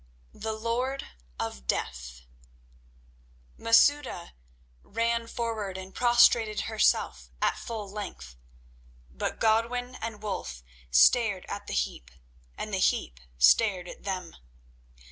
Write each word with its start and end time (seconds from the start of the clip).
The 0.33 0.53
Lord 0.53 1.05
of 1.39 1.67
Death 1.67 2.21
Masouda 3.55 4.33
ran 4.81 5.27
forward 5.27 5.77
and 5.77 5.93
prostrated 5.93 6.61
herself 6.61 7.29
at 7.39 7.55
full 7.59 7.87
length, 7.87 8.35
but 9.11 9.39
Godwin 9.39 9.93
and 10.01 10.23
Wulf 10.23 10.63
stared 10.89 11.45
at 11.47 11.67
the 11.67 11.73
heap, 11.73 12.09
and 12.57 12.73
the 12.73 12.79
heap 12.79 13.19
stared 13.37 13.87
at 13.87 14.01
them. 14.01 14.35